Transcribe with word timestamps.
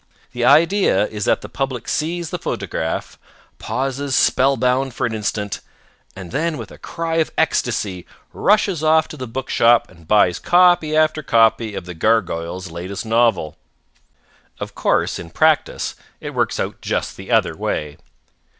The 0.31 0.43
idea 0.43 1.05
is 1.09 1.25
that 1.25 1.41
the 1.41 1.47
public 1.47 1.87
sees 1.87 2.31
the 2.31 2.39
photograph, 2.39 3.19
pauses 3.59 4.15
spell 4.15 4.57
bound 4.57 4.95
for 4.95 5.05
an 5.05 5.13
instant, 5.13 5.59
and 6.15 6.31
then 6.31 6.57
with 6.57 6.71
a 6.71 6.79
cry 6.79 7.17
of 7.17 7.29
ecstasy 7.37 8.07
rushes 8.33 8.83
off 8.83 9.07
to 9.09 9.15
the 9.17 9.27
book 9.27 9.47
shop 9.51 9.91
and 9.91 10.07
buys 10.07 10.39
copy 10.39 10.97
after 10.97 11.21
copy 11.21 11.75
of 11.75 11.85
the 11.85 11.93
gargoyle's 11.93 12.71
latest 12.71 13.05
novel. 13.05 13.57
Of 14.59 14.73
course, 14.73 15.19
in 15.19 15.29
practice, 15.29 15.93
it 16.19 16.31
works 16.33 16.59
out 16.59 16.81
just 16.81 17.15
the 17.15 17.29
other 17.31 17.55
way. 17.55 17.97